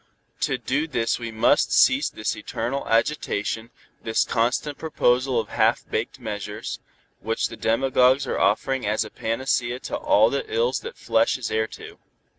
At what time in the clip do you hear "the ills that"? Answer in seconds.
10.31-10.97